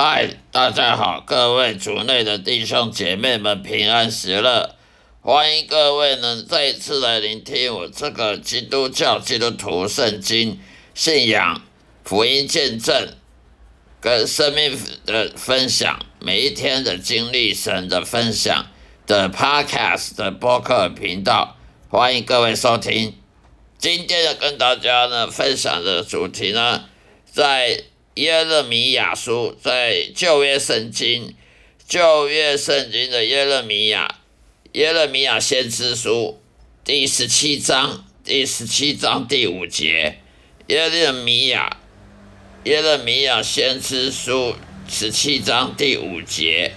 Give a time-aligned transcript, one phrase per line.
[0.00, 4.76] 嗨，大家好，各位族内的弟兄姐妹们平安喜乐，
[5.22, 10.60] 欢迎各位能再次来聆听我这个基督教基督徒圣经
[10.94, 11.62] 信仰
[12.04, 13.08] 福音见证
[14.00, 18.66] 跟生命的分享，每一天的经历神的分享
[19.04, 21.56] 的 Podcast 的播客频道，
[21.88, 23.16] 欢迎各位收听。
[23.78, 26.84] 今天要跟大家呢分享的主题呢，
[27.24, 27.82] 在。
[28.18, 31.36] 耶勒米亚书在旧约圣经，
[31.86, 34.16] 旧约圣经的耶勒米亚，
[34.72, 36.40] 耶勒米亚先知书
[36.82, 40.18] 第十七章，第十七章第五节，
[40.66, 41.76] 耶勒米亚，
[42.64, 44.56] 耶勒米亚先知书
[44.88, 46.72] 十七章第五节，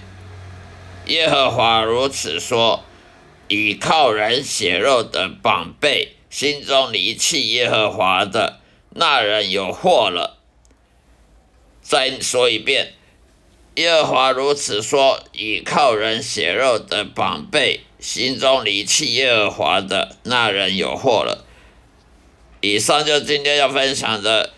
[1.06, 2.84] 耶和华如此说：
[3.48, 10.38] 倚靠人血肉的宝贝，心中离弃耶和华的那人有祸了。
[11.82, 12.94] 再说一遍，
[13.74, 21.44] 耶和华如此说：倚靠人血肉的宝贝，心中离弃耶和华的那人有祸了。
[22.60, 24.52] 以上就今天要分享的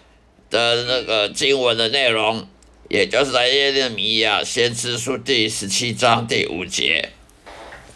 [0.51, 2.47] 的那个经文的内容，
[2.91, 7.09] 也就是在耶利米亚先知书第十七章第五节。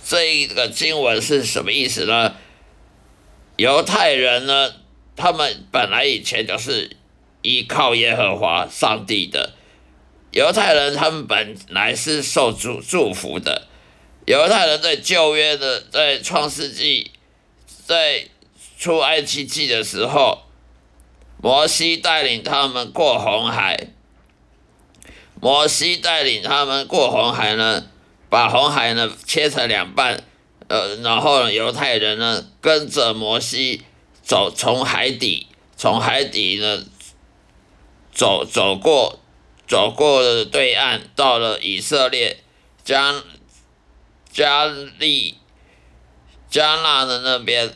[0.05, 2.35] 这一个经文是什么意思呢？
[3.57, 4.73] 犹太人呢，
[5.15, 6.97] 他们本来以前就是。
[7.43, 9.55] 依靠耶和华上帝的
[10.33, 13.67] 犹太人，他们本来是受祝祝福的。
[14.27, 17.13] 犹太人在旧约的，在创世纪，
[17.87, 18.27] 在
[18.79, 20.41] 出埃及记的时候，
[21.43, 23.89] 摩西带领他们过红海。
[25.41, 27.87] 摩西带领他们过红海呢，
[28.29, 30.25] 把红海呢切成两半，
[30.67, 33.83] 呃，然后犹太人呢跟着摩西
[34.23, 35.47] 走，从海底，
[35.77, 36.85] 从海底呢。
[38.19, 39.21] 走走过，
[39.69, 42.43] 走过了对岸，到了以色列
[42.83, 43.15] 加
[44.33, 45.37] 加利
[46.51, 47.73] 加纳的那边，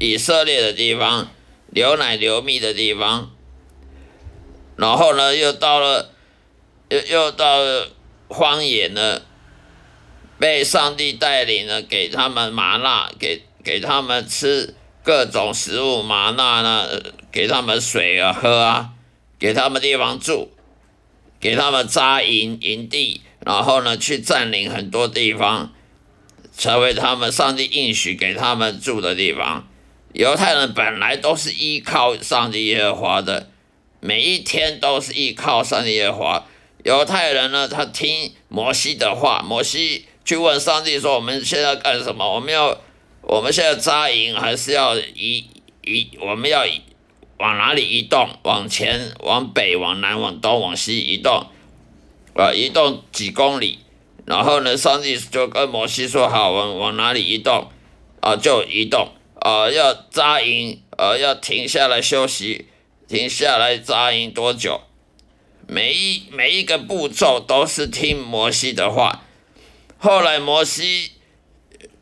[0.00, 1.28] 以色列的地方，
[1.74, 3.30] 牛奶流蜜的地方。
[4.76, 6.10] 然后呢，又到了，
[6.88, 7.88] 又又到了
[8.28, 9.20] 荒野呢，
[10.38, 16.88] 被上帝带领呢，给他们麻辣，给给他们吃各种食物，麻辣呢，
[17.30, 18.92] 给他们水啊喝啊。
[19.40, 20.50] 给他们地方住，
[21.40, 25.72] 给他们扎营营地，然后呢，去占领很多地方，
[26.56, 29.66] 成为他们上帝应许给他们住的地方。
[30.12, 33.48] 犹太人本来都是依靠上帝耶和华的，
[34.00, 36.46] 每一天都是依靠上帝耶和华。
[36.84, 42.34] 犹太人呢，他听摩西的话，摩西去问上帝说：“我们现在干什么？
[42.34, 42.78] 我们要，
[43.22, 45.46] 我们现在扎营，还是要移
[45.82, 46.10] 移？
[46.20, 46.64] 我们要？”
[47.40, 48.28] 往哪里移动？
[48.42, 51.46] 往前、往北、往南、往东、往西移动，
[52.34, 53.78] 啊，移动几公里，
[54.26, 57.70] 然后呢，上帝就跟摩西说：“好，往往哪里移动？
[58.20, 59.08] 啊，就移动。
[59.36, 62.66] 啊，要扎营，呃，要停下来休息，
[63.08, 64.82] 停下来扎营多久？
[65.66, 69.22] 每一每一个步骤都是听摩西的话。
[69.96, 71.12] 后来摩西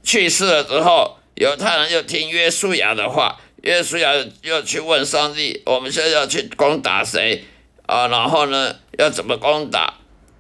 [0.02, 7.44] 去世了之后，犹太人就听约书亚的话。”耶稣要要去问上帝，我们现在要去攻打谁
[7.86, 8.06] 啊？
[8.06, 9.94] 然后呢，要怎么攻打？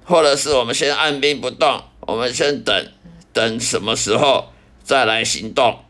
[0.04, 2.92] 或者是我们先按兵不动，我们先等
[3.32, 4.52] 等什么时候
[4.84, 5.80] 再来行动？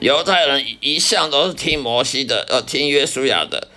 [0.00, 3.68] 犹太人一向都是听摩西的，呃，听约书亚的，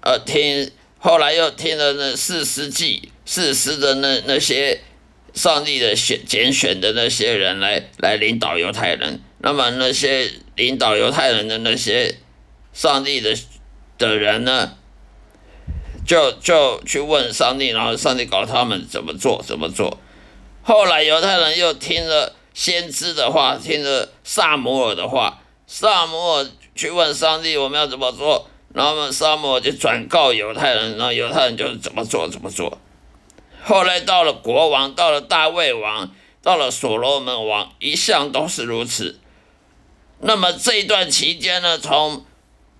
[0.00, 4.80] 呃，听后来又听了那四世纪四世的那那些
[5.34, 10.30] 上帝的选拣选的那些人来来领导犹太人，那么那些。
[10.56, 12.18] 领导犹太人的那些
[12.72, 13.36] 上帝的
[13.98, 14.76] 的人呢，
[16.06, 19.98] 就就去问上帝，然后上帝告诉他们怎么做，怎么做。
[20.62, 32.78] 后来犹太人又听了先知的话，听了萨摩尔的话，萨摩尔去问上帝我们要怎么做，然后萨摩尔就转告犹太人，然后犹太人就怎么做怎么做。
[33.62, 36.10] 后来到了国王，到了大卫王，
[36.42, 39.20] 到了所罗门王，一向都是如此。
[40.20, 42.24] 那么这一段期间呢，从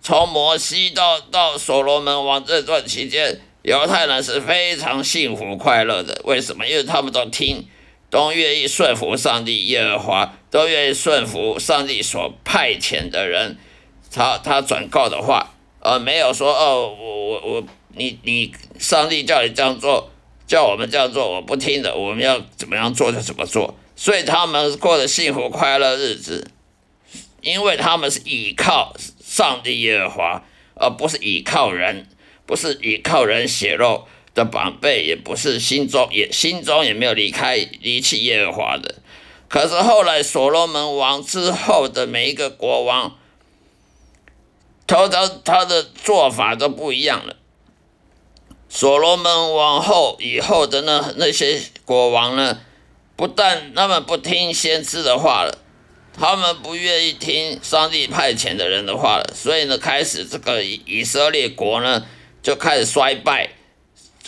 [0.00, 6.20] 从摩西到到所罗门王这段期间，犹太人是非常幸福快乐的。
[6.24, 6.66] 为什么？
[6.66, 7.66] 因为他们都听，
[8.10, 13.58] 都愿意顺服上帝耶和华，都愿意顺服上帝所派遣的人，
[14.10, 17.64] 他他转告的话，而没有说哦，我我我，
[17.94, 20.10] 你你上帝叫你这样做，
[20.46, 23.74] 叫我们这样做，我不听的，我们要怎么样做就怎么做。
[23.96, 26.50] 所以他们过的幸福快乐日子。
[27.44, 30.42] 因为他们是倚靠上帝耶和华，
[30.74, 32.08] 而不是倚靠人，
[32.46, 38.96] 不是倚靠人血肉的宝贝，也不是心中也心中也没有离开离弃耶和华的。
[39.48, 43.16] 可是后来所罗门王之后的每一个国王，
[44.86, 47.36] 他他他的做法都不一样了。
[48.68, 52.58] 所罗门王后以后的那那些国王呢，
[53.14, 55.58] 不但他们不听先知的话了，
[56.18, 62.06] 他们不愿意听上帝派遣的人的话了，所以呢，开始这个以以色列国呢
[62.42, 63.50] 就开始衰败，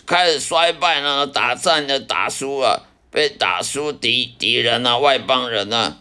[0.05, 5.99] 开始衰败呢，打仗呢打输了，被打输敌敌人啊，外邦人啊，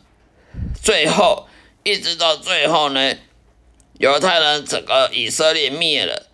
[0.82, 1.48] 最后
[1.84, 3.16] 一直到最后呢，
[4.00, 6.28] 犹太人整个以色列灭了。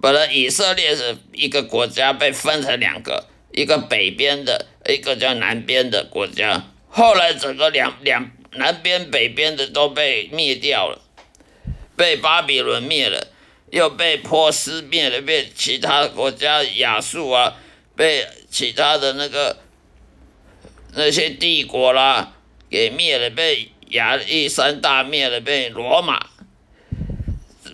[0.00, 6.64] 本来以色列是一个国家，被分成两个，一个北边的，一个叫南边的国家。
[6.88, 11.00] 后来整个两两南边、北边的都被灭掉了，
[11.96, 13.28] 被巴比伦灭了，
[13.70, 17.56] 又被波斯灭了，被其他国家亚述啊，
[17.94, 19.58] 被其他的那个
[20.94, 22.34] 那些帝国啦
[22.70, 26.28] 给灭了，被亚历山大灭了，被罗马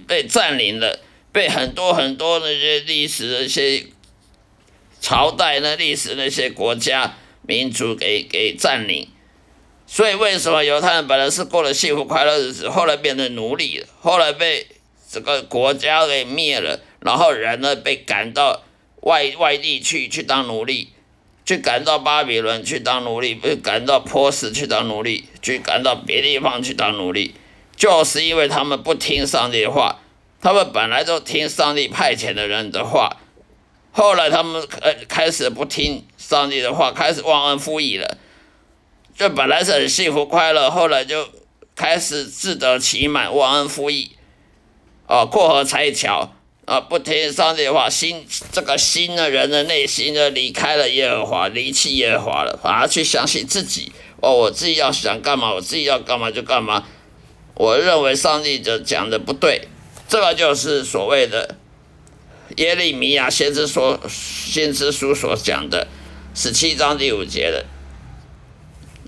[0.06, 1.00] 被占领了。
[1.32, 3.86] 被很多很多那些历史那些
[5.00, 9.08] 朝代那历史那些国家民族给给占领，
[9.94, 14.66] 所以为什么犹太人本来是过了幸福快乐日子，后来变成奴隶，后来被
[15.08, 18.64] 这个国家给灭了，然后人呢被赶到
[19.02, 20.88] 外外地去去当奴隶，
[21.46, 27.36] 去赶到巴比伦去当奴隶，被赶到波斯去当奴隶，去赶到别地方去当奴隶，
[27.76, 30.00] 就是因为他们不听上帝的话。
[30.40, 33.18] 他们本来就听上帝派遣的人的话，
[33.92, 38.18] 后来他们开开始不听上帝的话，开始忘恩负义了。
[39.16, 41.28] 就本来是很幸福快乐，后来就
[41.76, 44.10] 开始自得其满，忘恩负义，
[45.06, 46.32] 啊，过河拆桥，
[46.64, 53.92] 啊，不听上帝的话，心这个新的人的内心就离开了耶和华，离弃耶和华了，反而去相信自己。
[54.20, 56.86] 哦，我自己要想干嘛，我自己要干嘛就干嘛。
[57.54, 59.68] 我认为上帝就讲的不对。
[60.08, 61.56] 这个就是所谓的
[62.56, 65.86] 耶利米亚先知所先知书所讲的
[66.34, 67.64] 十七章第五节的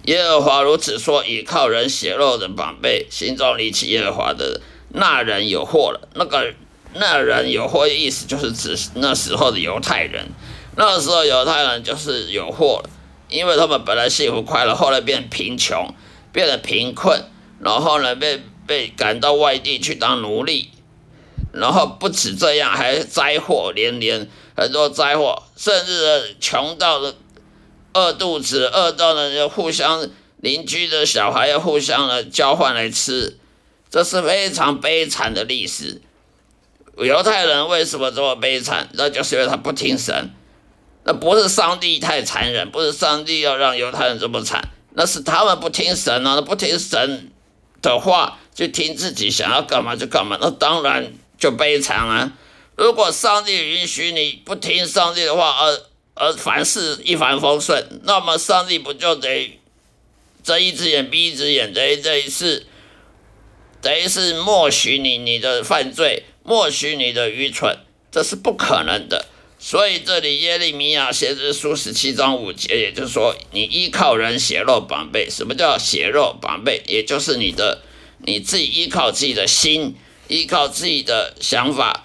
[0.06, 4.60] 耶和华如此说：倚靠人血肉的宝贝，心中离弃耶和华的
[4.90, 6.08] 那人有祸了。
[6.14, 6.54] 那个
[6.94, 10.28] 那人有祸意思就是指那时候的犹太人。
[10.76, 12.90] 那时候犹太人就是有祸了，
[13.28, 15.92] 因为他们本来幸福快乐，后来变贫穷，
[16.32, 17.24] 变得贫困，
[17.60, 20.70] 然后呢被被赶到外地去当奴隶。
[21.52, 27.14] 然后不止这样，还灾祸连连，很多灾祸，甚至穷到了
[27.96, 33.38] 饿肚子，饿到了要互相邻居的小孩要互相的交换来吃，
[33.90, 36.02] 这是非常悲惨的历史。
[36.98, 38.88] 犹太人为什么这么悲惨？
[38.92, 40.30] 那就是因为他不听神，
[41.04, 47.32] 那不是上帝太残忍，不是上帝要让犹太人这么惨，那是他们不听神啊，不听神
[47.80, 51.12] 的话，就听自己想要干嘛就干嘛，那当然。
[51.38, 52.32] 就悲惨啊！
[52.76, 55.80] 如果上帝允许你不听上帝的话，而
[56.16, 59.60] 而凡事一帆风顺，那么上帝不就得
[60.42, 62.66] 睁一只眼闭一只眼，等于这一次，
[63.80, 67.78] 等于是默许你你的犯罪，默许你的愚蠢，
[68.10, 69.26] 这是不可能的。
[69.58, 76.82] 所以这里耶利米亚先知书十七章五节，也就是说，你依靠人血肉宝贝，什么叫血肉宝贝？
[76.88, 77.82] 也就是你的
[78.24, 79.94] 你自己依靠自己的心。
[80.28, 82.04] 依靠自己的想法，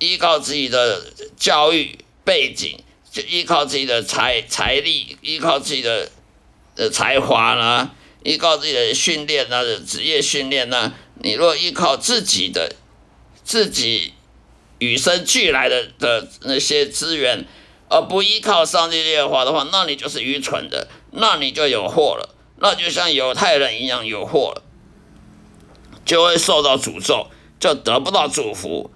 [0.00, 2.76] 依靠自己的教育背景，
[3.10, 6.10] 就依靠自己的财财力，依靠自己的
[6.76, 10.92] 呃才华啦，依靠自己的训练呢，职业训练呢。
[11.22, 12.74] 你若依靠自己的
[13.44, 14.14] 自己
[14.78, 17.46] 与生俱来的的那些资源，
[17.88, 24.62] 而不依靠上帝的话的话，那你就是愚蠢的，那你就有祸了，那就像犹太人一样有祸了，
[26.04, 27.26] 就会受到诅咒。
[27.58, 28.90] 就得不到祝福，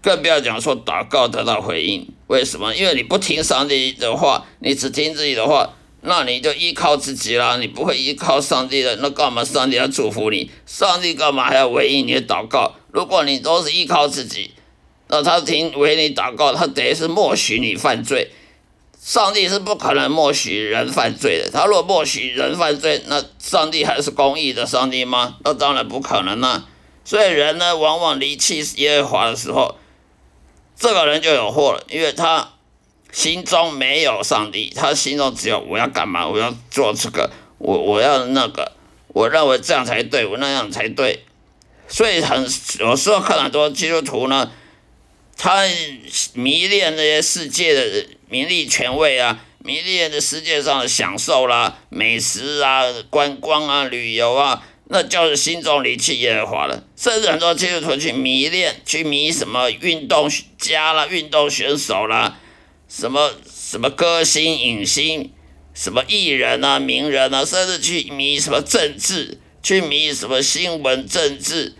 [0.00, 2.15] 更不要讲说祷告得到回应。
[2.28, 2.74] 为什么？
[2.74, 7.56] 因为你不听上帝的话，你只听自己的话，那你就依靠自己啦。
[7.58, 10.50] 你不会依靠上帝的，那干嘛上帝要祝福你？
[10.66, 12.74] 上帝干嘛还要回应你的祷告？
[12.90, 14.50] 如果你都是依靠自己，
[15.08, 18.30] 那他听为你祷告，他等于是默许你犯罪。
[18.98, 21.48] 上帝是不可能默许人犯罪的。
[21.52, 25.36] 他若默许人犯罪，那上帝还是公义的上帝吗？
[25.44, 26.64] 那当然不可能啦。
[27.04, 29.76] 所以人呢，往往离弃耶和华的时候，
[30.78, 32.52] 这个人就有祸了，因为他
[33.12, 38.72] 心中没有上帝，他心中只有我要干嘛，我要做这个，我我要那个，
[39.08, 41.24] 我认为这样才对，我那样才对。
[41.88, 42.46] 所以很
[42.80, 44.50] 有时候看很多基督徒呢，
[45.36, 45.64] 他
[46.34, 56.84] 迷恋那些世界的名利权位啊，迷恋的世界上的享受啦、美食啊、观光啊、旅游啊，那就是心中离弃耶和华了。
[56.96, 62.38] 甚至很多基督徒去迷恋、去迷什么运动家啦、运动选手啦，
[62.88, 65.32] 什么什么歌星、影星。
[65.78, 71.74] 什么艺人啊、名人啊，甚至去迷什么政治，去迷什么新闻、政治、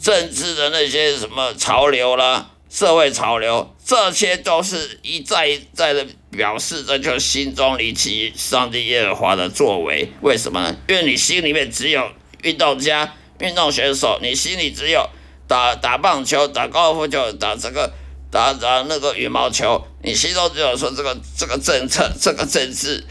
[0.00, 10.08] 政治的那些什么潮流啦、社会潮流，这些都是一再一再的表示，这就是心中离弃上帝耶和华的作为。
[10.22, 10.76] 为什么呢？
[10.88, 12.10] 因为你心里面只有
[12.42, 15.08] 运动家、运动选手，你心里只有
[15.48, 17.92] 打打棒球、打高尔夫球、打这个。
[18.32, 23.04] 打打那个羽毛球，你心中只有说这个这个政策、这个政治、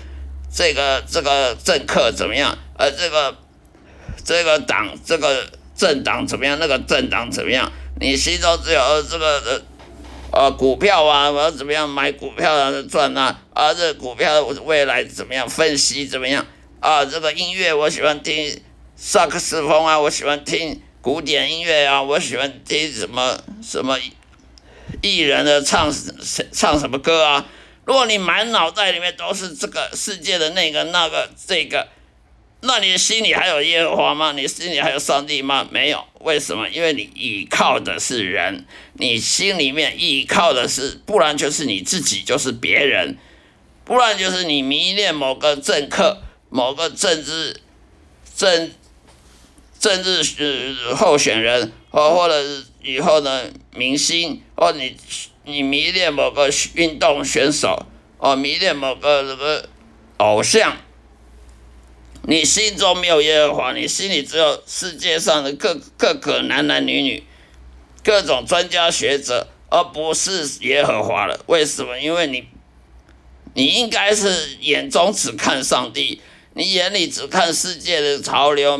[0.51, 2.57] 这个这个政客怎么样？
[2.75, 3.37] 呃，这个
[4.25, 6.57] 这个党、这个政党怎么样？
[6.59, 7.71] 那个政党怎么样？
[7.99, 9.61] 你心中只有这个呃
[10.31, 13.41] 呃股票啊，我要怎么样买股票啊赚啊？
[13.53, 16.43] 啊，这股票未来怎么样分析怎么样？
[16.79, 18.59] 啊，这个音乐我喜欢听
[19.03, 23.97] 萨克斯风啊，我喜欢听古典音乐啊，我喜欢听什么什么。
[25.01, 25.91] 艺人的唱
[26.51, 27.47] 唱什么歌啊？
[27.83, 31.87] 如果你满脑袋里面都是这个世界的那个那个这个，
[32.59, 34.33] 那你心里还有耶和华吗？
[34.33, 35.67] 你心里还有上帝吗？
[35.71, 36.05] 没有。
[36.19, 36.69] 为什么？
[36.69, 43.17] 因为你依靠的是人，你心里面依靠的是，不然就是你自己，就是别人，
[43.83, 47.59] 不然就是你迷恋某个政客、某个政治
[48.35, 48.69] 政
[49.81, 50.23] 政治
[50.87, 52.63] 呃候选人，或或者。
[52.83, 53.43] 以后呢，
[53.75, 54.97] 明星或你
[55.43, 57.85] 你迷恋某个运动选手，
[58.17, 59.61] 哦，迷恋某个什么
[60.17, 60.77] 偶像，
[62.23, 67.23] 你心中没有耶和华，你心里只有世界上的各各个男男女女，
[68.03, 71.39] 各种专家学者，而不是耶和华了。
[71.45, 71.99] 为什么？
[71.99, 72.47] 因为你
[73.53, 76.19] 你应该是眼中只看上帝，
[76.55, 78.75] 你眼里只看世界的潮流，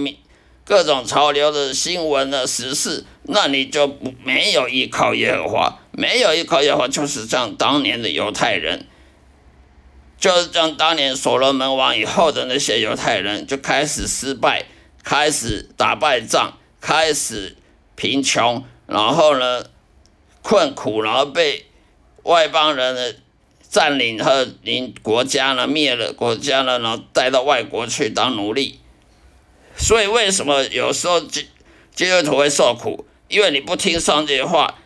[0.71, 3.03] 各种潮流的新闻的时事。
[3.23, 8.87] 那你就不没有依靠耶和华，没有依靠耶和华，就是像当年的犹太人，
[10.17, 14.65] 就是像当年所罗门王以后的那些犹太人，就开始失败，
[15.03, 17.57] 开始打败仗，开始
[17.97, 19.65] 贫穷，然后呢
[20.41, 21.65] 困苦，然后被
[22.23, 23.15] 外邦人的
[23.69, 28.79] 占领和领国家呢灭了国家呢，然后带到外国去当奴隶。
[29.81, 31.47] 所以为什么有时候基
[31.93, 33.05] 基督徒会受苦？
[33.27, 34.77] 因为你不听上帝的话，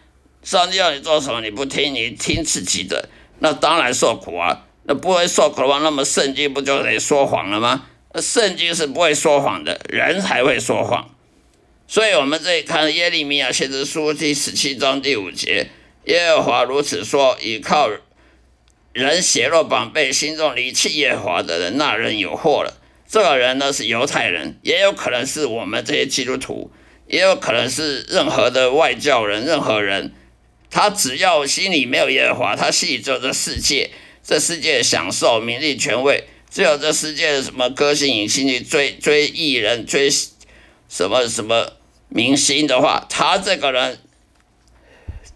[0.42, 3.10] 上帝要你做什么你不听，你听自己的，
[3.40, 4.66] 那当然受苦啊。
[4.84, 7.88] 那不会受苦的话，那么圣经不就得说谎了吗？
[8.14, 11.10] 那圣经是不会说谎的，人才会说谎。
[11.88, 15.70] 所以我们这里看耶利米亚先知书第十七章第五节，
[16.06, 17.90] 耶和华如此说：倚靠
[18.94, 22.82] 人血肉宝贝，心中离弃耶和华的人，那人有祸了。
[23.08, 26.72] 这个人呢是犹太人，也有可能是我们这些基督徒。
[27.08, 30.12] 也有可能是任何的外教人，任何人，
[30.72, 33.92] 他只要心里没有耶和华，他心里只有这世界，
[34.24, 41.74] 这世界享受名利权位，只有这世界什么歌星影星去追追艺人，追什么什么
[42.10, 44.00] 明星的话，他这个人，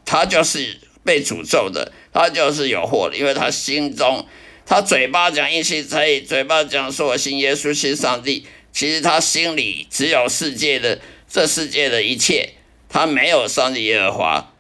[0.04, 4.26] 他就是被诅咒的，他就是有祸的，因为他心中，
[4.70, 11.00] 他嘴巴讲一心可以，嘴巴讲说我信耶稣信上帝，其实他心里只有世界的。
[11.32, 12.54] 这世界的一切，
[12.90, 14.54] 他没有上帝耶和华，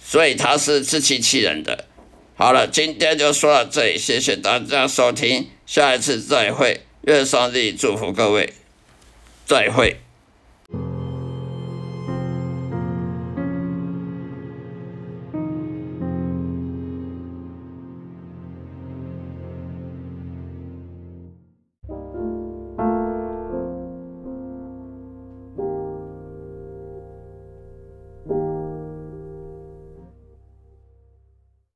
[0.00, 1.86] 所以他是自欺欺人的。
[2.36, 8.52] 好了，今天就说到这里，谢谢大家收听，下一次再会，愿上帝祝福各位，
[9.46, 10.03] 再会。